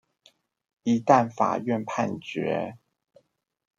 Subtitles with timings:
[0.81, 2.77] 一旦法院判決